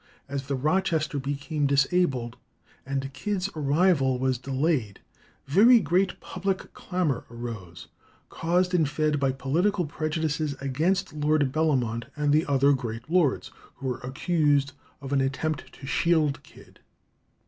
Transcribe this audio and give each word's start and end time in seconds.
As 0.27 0.47
the 0.47 0.55
Rochester 0.55 1.19
became 1.19 1.67
disabled, 1.67 2.35
and 2.87 3.13
Kidd's 3.13 3.51
arrival 3.55 4.17
was 4.17 4.39
delayed, 4.39 4.99
very 5.45 5.79
great 5.79 6.19
public 6.19 6.73
clamour 6.73 7.23
arose, 7.29 7.87
caused 8.27 8.73
and 8.73 8.89
fed 8.89 9.19
by 9.19 9.31
political 9.31 9.85
prejudices 9.85 10.55
against 10.59 11.13
Lord 11.13 11.51
Bellamont 11.51 12.05
and 12.15 12.33
the 12.33 12.47
other 12.47 12.73
great 12.73 13.11
lords, 13.11 13.51
who 13.75 13.85
were 13.89 13.99
accused 13.99 14.73
of 15.01 15.13
an 15.13 15.21
attempt 15.21 15.71
to 15.73 15.85
shield 15.85 16.41
Kidd. 16.41 16.79